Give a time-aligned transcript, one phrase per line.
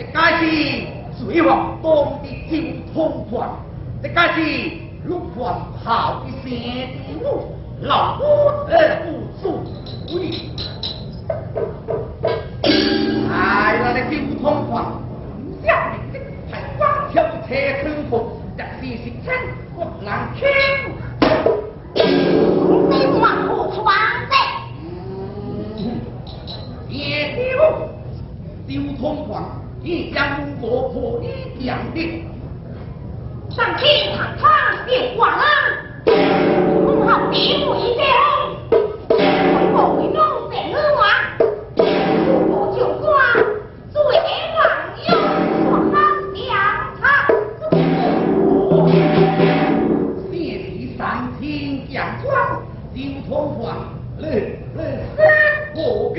[0.00, 0.46] 这家是
[1.18, 2.56] 水王东的交
[2.94, 3.50] 通关，
[4.02, 4.40] 这家是
[5.04, 6.86] 陆王好一些
[7.22, 7.28] 的，
[7.82, 8.24] 老夫
[8.70, 8.72] 二
[9.04, 10.56] 不足矣。
[13.30, 14.72] 哎呀，那交通关，
[15.62, 16.18] 下面这
[16.50, 17.48] 还光条车
[17.82, 19.28] 坤破，这是是真
[19.74, 20.48] 不难听。
[28.98, 29.69] 通狂。
[29.82, 32.24] 一将我婆一讲的
[33.48, 34.52] 上天堂闯
[34.86, 35.40] 天花狼
[36.68, 37.78] 母后别回
[40.12, 40.18] 头
[40.50, 40.52] 快
[42.28, 43.08] 就好
[46.34, 46.44] 娘
[47.00, 47.02] 疼
[50.30, 52.28] 谢你三天假装
[52.94, 53.30] 就同
[53.62, 53.64] 房
[55.74, 56.12] 我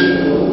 [0.00, 0.49] Thank you.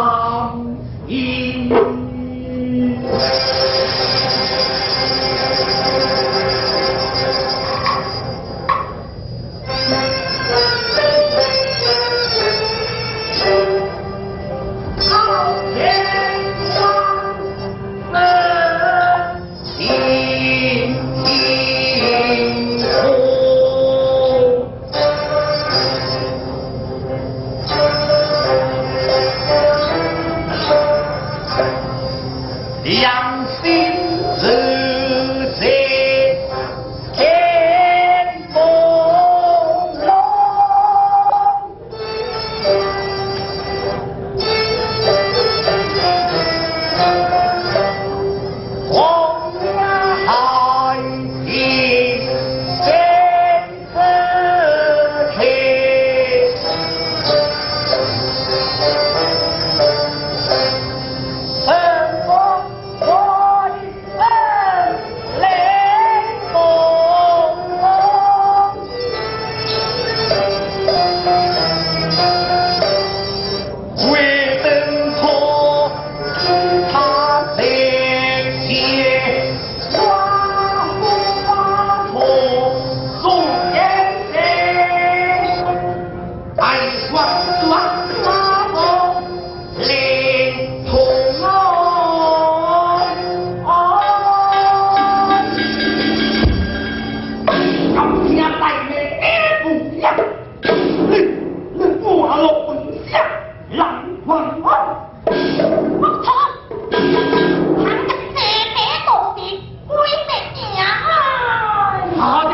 [0.00, 0.78] come
[1.08, 1.99] in.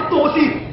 [0.09, 0.66] 多谢